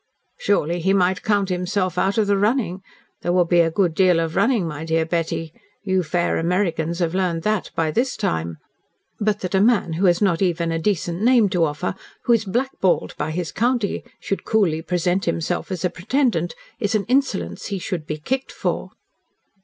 "Surely 0.39 0.79
he 0.79 0.93
might 0.93 1.21
count 1.21 1.49
himself 1.49 1.95
out 1.95 2.17
of 2.17 2.25
the 2.25 2.35
running. 2.35 2.81
There 3.21 3.31
will 3.31 3.45
be 3.45 3.59
a 3.59 3.69
good 3.69 3.93
deal 3.93 4.19
of 4.19 4.35
running, 4.35 4.67
my 4.67 4.83
dear 4.83 5.05
Betty. 5.05 5.53
You 5.83 6.01
fair 6.01 6.37
Americans 6.39 6.97
have 6.97 7.13
learned 7.13 7.43
that 7.43 7.69
by 7.75 7.91
this 7.91 8.17
time. 8.17 8.57
But 9.19 9.41
that 9.41 9.53
a 9.53 9.61
man 9.61 9.93
who 9.93 10.07
has 10.07 10.19
not 10.19 10.41
even 10.41 10.71
a 10.71 10.79
decent 10.79 11.21
name 11.21 11.49
to 11.49 11.65
offer 11.65 11.93
who 12.23 12.33
is 12.33 12.45
blackballed 12.45 13.15
by 13.15 13.29
his 13.29 13.51
county 13.51 14.03
should 14.19 14.43
coolly 14.43 14.81
present 14.81 15.25
himself 15.25 15.71
as 15.71 15.85
a 15.85 15.89
pretendant 15.91 16.55
is 16.79 16.95
an 16.95 17.05
insolence 17.05 17.67
he 17.67 17.77
should 17.77 18.07
be 18.07 18.17
kicked 18.17 18.51
for." 18.51 18.89